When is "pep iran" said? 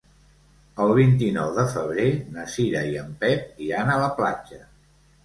3.25-3.93